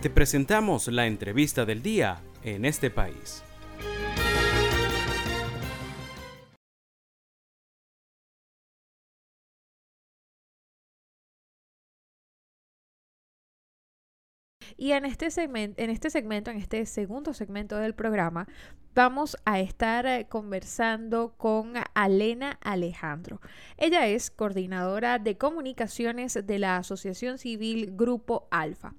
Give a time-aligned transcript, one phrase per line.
[0.00, 3.42] Te presentamos la entrevista del día en este país.
[14.76, 18.46] Y en este, segmento, en este segmento, en este segundo segmento del programa,
[18.94, 23.40] vamos a estar eh, conversando con Alena Alejandro.
[23.76, 28.94] Ella es coordinadora de comunicaciones de la Asociación Civil Grupo Alfa.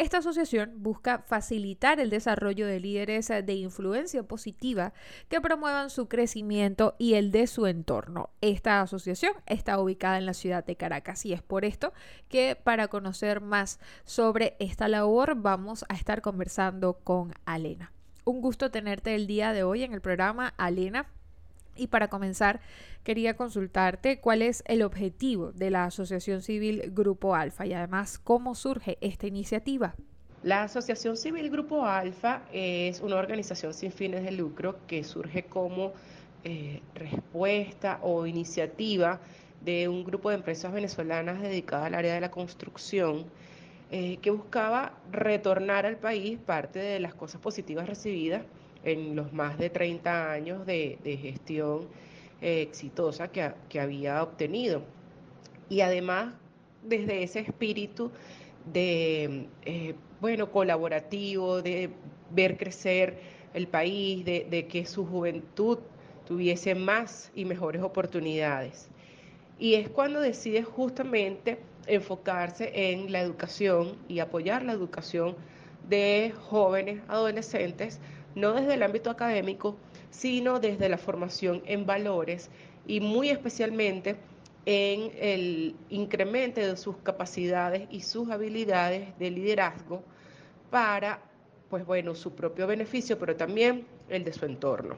[0.00, 4.94] Esta asociación busca facilitar el desarrollo de líderes de influencia positiva
[5.28, 8.30] que promuevan su crecimiento y el de su entorno.
[8.40, 11.92] Esta asociación está ubicada en la ciudad de Caracas y es por esto
[12.30, 17.92] que para conocer más sobre esta labor vamos a estar conversando con Alena.
[18.24, 21.10] Un gusto tenerte el día de hoy en el programa, Alena.
[21.80, 22.60] Y para comenzar,
[23.04, 28.54] quería consultarte cuál es el objetivo de la Asociación Civil Grupo Alfa y además cómo
[28.54, 29.94] surge esta iniciativa.
[30.42, 35.94] La Asociación Civil Grupo Alfa es una organización sin fines de lucro que surge como
[36.44, 39.18] eh, respuesta o iniciativa
[39.62, 43.24] de un grupo de empresas venezolanas dedicadas al área de la construcción
[43.90, 48.42] eh, que buscaba retornar al país parte de las cosas positivas recibidas
[48.84, 51.88] en los más de 30 años de, gestión
[52.40, 54.82] eh, exitosa que, había obtenido.
[55.68, 56.34] Y además,
[56.82, 58.10] desde ese espíritu
[58.72, 61.90] de, eh, bueno, colaborativo, de
[62.30, 63.18] ver crecer
[63.54, 65.78] el país, de, de, que su juventud
[66.26, 68.88] tuviese más y mejores oportunidades.
[69.58, 75.36] Y es cuando decide justamente enfocarse en la educación y apoyar la educación
[75.88, 78.00] de jóvenes, adolescentes,
[78.34, 79.76] no desde el ámbito académico,
[80.10, 82.50] sino desde la formación en valores
[82.86, 84.16] y muy especialmente
[84.66, 90.02] en el incremento de sus capacidades y sus habilidades de liderazgo
[90.70, 91.22] para,
[91.68, 94.96] pues bueno, su propio beneficio, pero también el de su entorno.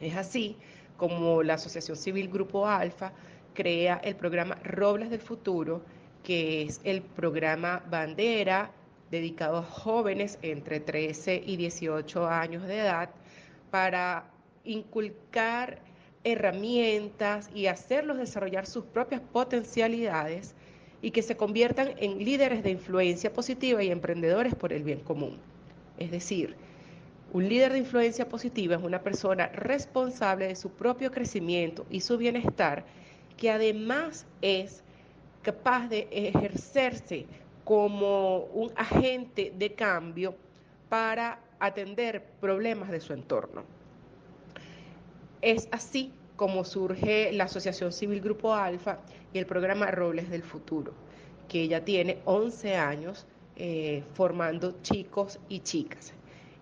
[0.00, 0.56] Es así
[0.96, 3.12] como la Asociación Civil Grupo Alfa
[3.54, 5.82] crea el programa Robles del Futuro,
[6.22, 8.70] que es el programa bandera
[9.10, 13.10] dedicado a jóvenes entre 13 y 18 años de edad
[13.70, 14.30] para
[14.64, 15.78] inculcar
[16.24, 20.54] herramientas y hacerlos desarrollar sus propias potencialidades
[21.00, 25.38] y que se conviertan en líderes de influencia positiva y emprendedores por el bien común.
[25.98, 26.56] Es decir,
[27.32, 32.16] un líder de influencia positiva es una persona responsable de su propio crecimiento y su
[32.16, 32.84] bienestar,
[33.36, 34.82] que además es
[35.42, 37.26] capaz de ejercerse
[37.66, 40.36] como un agente de cambio
[40.88, 43.64] para atender problemas de su entorno.
[45.42, 49.00] Es así como surge la Asociación Civil Grupo Alfa
[49.32, 50.92] y el programa Robles del Futuro,
[51.48, 56.12] que ya tiene 11 años eh, formando chicos y chicas.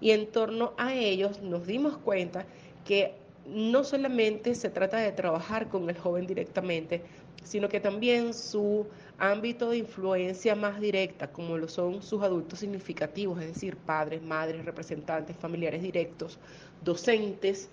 [0.00, 2.46] Y en torno a ellos nos dimos cuenta
[2.84, 7.02] que no solamente se trata de trabajar con el joven directamente,
[7.44, 8.86] sino que también su
[9.18, 14.64] ámbito de influencia más directa, como lo son sus adultos significativos, es decir, padres, madres,
[14.64, 16.38] representantes, familiares directos,
[16.82, 17.68] docentes,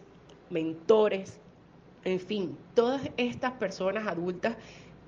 [0.49, 1.39] mentores,
[2.03, 4.57] en fin, todas estas personas adultas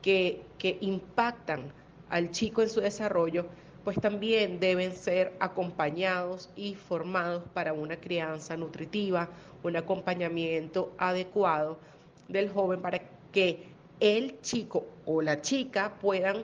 [0.01, 1.71] que, que impactan
[2.09, 3.45] al chico en su desarrollo,
[3.83, 9.29] pues también deben ser acompañados y formados para una crianza nutritiva,
[9.63, 11.79] un acompañamiento adecuado
[12.27, 13.01] del joven para
[13.31, 13.70] que
[14.01, 16.43] el chico o la chica puedan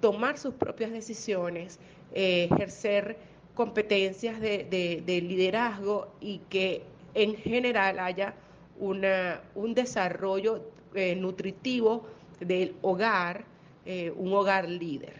[0.00, 1.80] tomar sus propias decisiones,
[2.12, 3.16] eh, ejercer
[3.54, 8.34] competencias de, liderazgo y que en general haya
[8.78, 12.06] una, un desarrollo eh, nutritivo
[12.38, 13.44] del hogar,
[13.84, 15.14] eh, un hogar líder.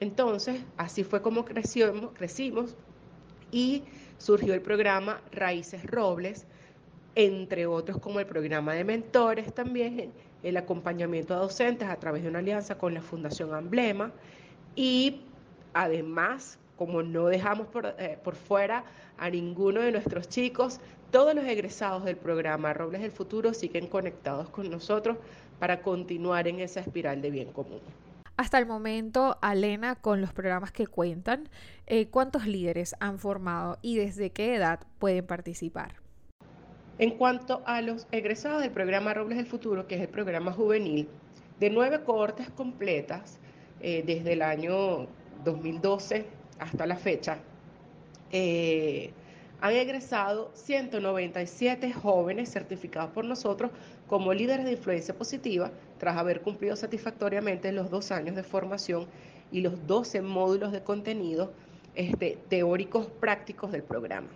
[0.00, 2.74] Entonces, así fue como crecimos, crecimos
[3.52, 3.84] y
[4.18, 6.46] surgió el programa Raíces Robles,
[7.16, 10.12] entre otros como el programa de mentores también,
[10.42, 14.12] el acompañamiento a docentes a través de una alianza con la Fundación Emblema
[14.76, 15.22] y
[15.72, 18.84] además, como no dejamos por, eh, por fuera
[19.16, 20.78] a ninguno de nuestros chicos,
[21.10, 25.16] todos los egresados del programa Robles del Futuro siguen conectados con nosotros
[25.58, 27.80] para continuar en esa espiral de bien común.
[28.36, 31.48] Hasta el momento, Alena, con los programas que cuentan,
[31.86, 36.05] eh, ¿cuántos líderes han formado y desde qué edad pueden participar?
[36.98, 41.08] En cuanto a los egresados del programa Robles del Futuro, que es el programa juvenil,
[41.60, 43.38] de nueve cohortes completas
[43.80, 45.06] eh, desde el año
[45.44, 46.24] 2012
[46.58, 47.36] hasta la fecha,
[48.32, 49.10] eh,
[49.60, 53.70] han egresado 197 jóvenes certificados por nosotros
[54.06, 59.06] como líderes de influencia positiva tras haber cumplido satisfactoriamente los dos años de formación
[59.52, 61.52] y los 12 módulos de contenido
[61.94, 64.28] este, teóricos prácticos del programa.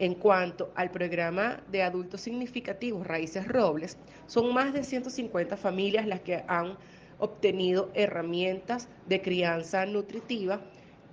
[0.00, 6.20] En cuanto al programa de adultos significativos Raíces Robles, son más de 150 familias las
[6.20, 6.78] que han
[7.18, 10.62] obtenido herramientas de crianza nutritiva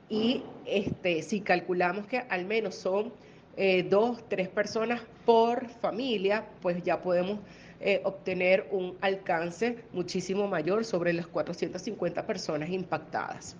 [0.08, 3.12] y este, si calculamos que al menos son
[3.58, 7.40] eh, dos, tres personas por familia, pues ya podemos
[7.82, 13.58] eh, obtener un alcance muchísimo mayor sobre las 450 personas impactadas.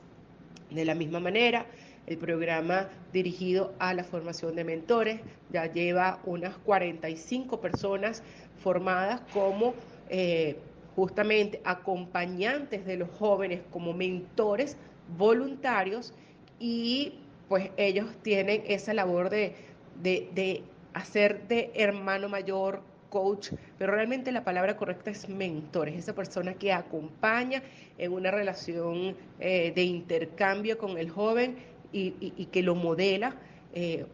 [0.70, 1.66] De la misma manera,
[2.08, 5.22] el programa dirigido a la formación de mentores.
[5.52, 8.24] Ya lleva unas 45 personas
[8.64, 9.74] formadas como
[10.10, 10.58] eh,
[10.96, 14.78] justamente acompañantes de los jóvenes como mentores
[15.18, 16.14] voluntarios.
[16.60, 17.14] Y
[17.50, 19.56] pues ellos tienen esa labor de,
[20.02, 20.64] de,
[20.94, 26.56] hacer de hermano mayor, coach, pero realmente la palabra correcta es mentor, es esa persona
[26.56, 27.64] que acompaña
[27.98, 31.56] en una relación eh, de intercambio con el joven
[31.92, 33.36] y, que lo modela
[33.74, 34.06] eh,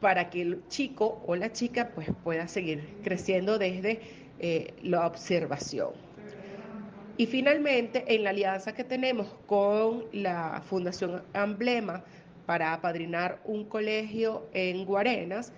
[0.00, 4.00] para que el chico o la chica pues, pueda seguir creciendo desde
[4.40, 5.90] eh, la observación.
[7.16, 12.02] Y finalmente, en la alianza que tenemos con la Fundación Emblema
[12.46, 15.52] para apadrinar un colegio en Guarenas,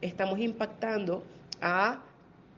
[0.00, 1.24] estamos impactando
[1.60, 2.02] a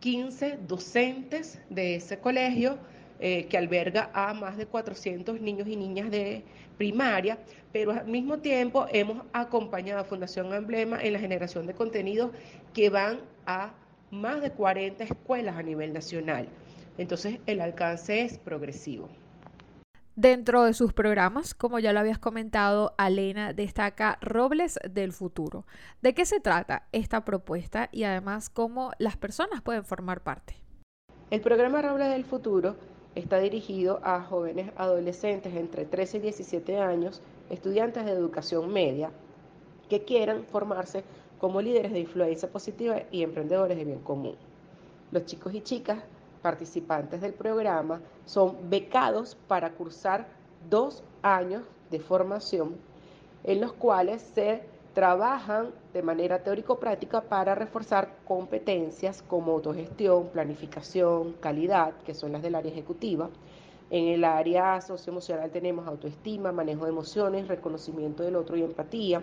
[0.01, 2.79] 15 docentes de ese colegio
[3.23, 6.43] eh, que alberga a más de 400 niños y niñas de
[6.79, 7.39] primaria,
[7.71, 12.31] pero al mismo tiempo hemos acompañado a Fundación Emblema en la generación de contenidos
[12.73, 13.75] que van a
[14.11, 16.49] más de 40 escuelas a nivel nacional.
[16.97, 19.11] Entonces el alcance es progresivo.
[20.17, 25.67] Dentro de sus programas, como ya lo habías comentado, Alena destaca Robles del Futuro.
[26.03, 30.57] ¿De qué se trata esta propuesta y además cómo las personas pueden formar parte?
[31.31, 32.77] El programa Robles del Futuro
[33.15, 37.21] Está dirigido a jóvenes adolescentes entre 13 y 17 años,
[37.51, 39.11] estudiantes de educación media,
[39.89, 41.03] que quieran formarse
[41.41, 44.37] como líderes de influencia positiva y emprendedores de bien común.
[45.11, 45.99] Los chicos y chicas
[46.43, 50.29] participantes del programa son becados para cursar
[50.69, 52.77] dos años de formación
[53.45, 54.63] en los cuales se
[55.01, 62.55] trabajan de manera teórico-práctica para reforzar competencias como autogestión, planificación, calidad, que son las del
[62.55, 63.31] área ejecutiva.
[63.89, 69.23] En el área socioemocional tenemos autoestima, manejo de emociones, reconocimiento del otro y empatía.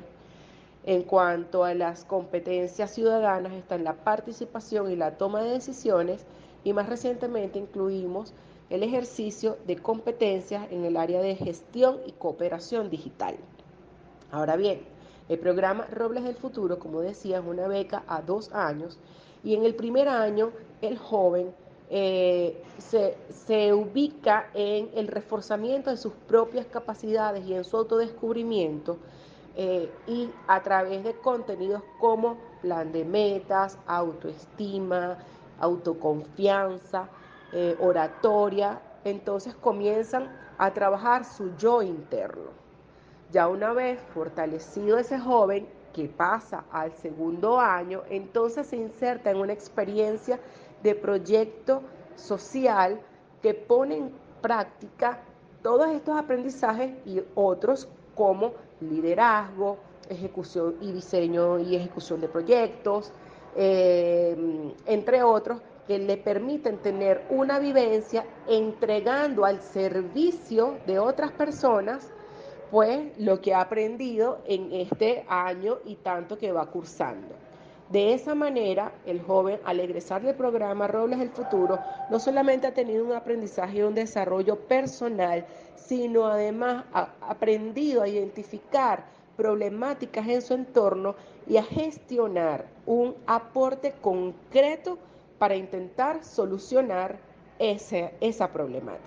[0.83, 6.25] En cuanto a las competencias ciudadanas, están la participación y la toma de decisiones
[6.63, 8.33] y más recientemente incluimos
[8.71, 13.35] el ejercicio de competencias en el área de gestión y cooperación digital.
[14.31, 14.97] Ahora bien,
[15.29, 19.00] el programa Robles del Futuro, como decía, es una beca a dos años
[19.44, 20.51] y en el primer año
[20.81, 21.53] el joven
[21.89, 28.97] eh, se, ubica en el reforzamiento de sus propias capacidades y en su autodescubrimiento
[29.56, 35.18] eh, y a través de contenidos como plan de metas, autoestima,
[35.59, 37.09] autoconfianza,
[37.53, 42.67] eh, oratoria, entonces comienzan a trabajar su yo interno.
[43.31, 49.38] Ya una vez fortalecido ese joven que pasa al segundo año, entonces se inserta en
[49.38, 50.39] una experiencia
[50.81, 51.81] de proyecto
[52.15, 53.00] social
[53.41, 55.21] que pone en práctica
[55.62, 59.77] todos estos aprendizajes y otros como liderazgo,
[60.10, 63.12] ejecución y diseño y ejecución de proyectos,
[63.55, 72.12] eh, entre otros, que le permiten tener una vivencia entregando al servicio de otras personas
[72.71, 77.36] pues lo que ha aprendido en este año y tanto que va cursando.
[77.89, 82.74] De esa manera, el joven, al egresar del programa Robles del Futuro, no solamente ha
[82.74, 85.45] tenido un aprendizaje y un desarrollo personal,
[85.77, 89.05] sino además ha aprendido a identificar
[89.38, 91.15] problemáticas en su entorno
[91.47, 94.97] y a gestionar un aporte concreto
[95.39, 97.17] para intentar solucionar
[97.57, 99.03] esa problemática.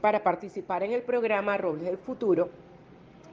[0.00, 2.48] Para participar en el programa Robles del Futuro,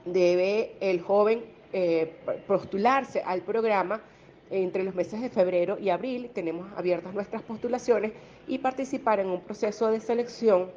[0.05, 1.43] debe el joven
[1.73, 2.15] eh,
[2.47, 4.01] postularse al programa
[4.49, 6.29] entre los meses de febrero y abril.
[6.33, 8.11] Tenemos abiertas nuestras postulaciones
[8.47, 10.69] y participar en un proceso de selección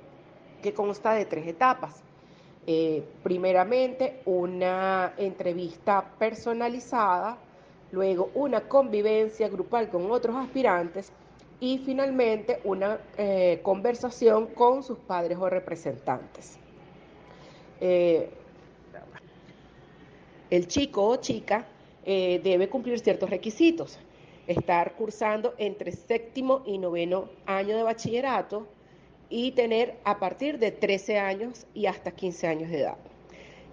[0.62, 2.02] que consta de tres etapas.
[2.66, 7.36] Eh, primeramente, una entrevista personalizada,
[7.92, 11.12] luego una convivencia grupal con otros aspirantes
[11.60, 16.58] y finalmente una eh, conversación con sus padres o representantes.
[20.54, 21.66] El chico o chica
[22.04, 23.98] eh, debe cumplir ciertos requisitos,
[24.46, 28.64] estar cursando entre séptimo y noveno año de bachillerato
[29.28, 32.96] y tener a partir de 13 años y hasta 15 años de edad.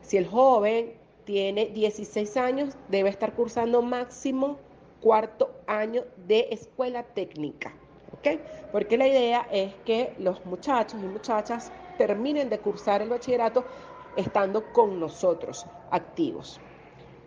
[0.01, 4.57] Si el joven tiene 16 años, debe estar cursando máximo
[5.01, 7.75] cuarto año de escuela técnica.
[8.71, 13.65] Porque la idea es que los muchachos y muchachas terminen de cursar el bachillerato
[14.15, 16.59] estando con nosotros activos.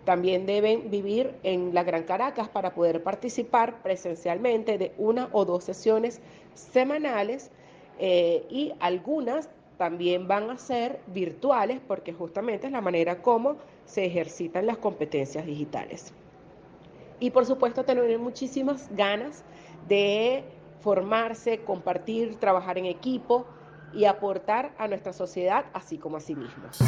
[0.05, 5.65] También deben vivir en la Gran Caracas para poder participar presencialmente de una o dos
[5.65, 6.21] sesiones
[6.55, 7.51] semanales
[7.99, 13.57] eh, y algunas también van a ser virtuales porque justamente es la manera como
[13.87, 16.13] se ejercitan las competencias digitales.
[17.19, 19.45] Y por supuesto tener muchísimas ganas
[19.89, 20.45] de
[20.81, 23.47] formarse, compartir, trabajar en equipo
[23.95, 26.79] y aportar a nuestra sociedad así como a sí mismos.